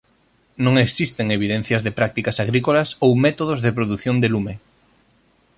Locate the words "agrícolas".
2.45-2.89